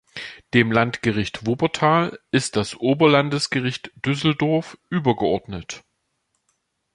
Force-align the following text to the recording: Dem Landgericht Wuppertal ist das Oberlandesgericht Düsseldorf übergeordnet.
Dem 0.55 0.71
Landgericht 0.71 1.45
Wuppertal 1.45 2.17
ist 2.31 2.55
das 2.55 2.73
Oberlandesgericht 2.75 3.91
Düsseldorf 4.03 4.79
übergeordnet. 4.89 5.83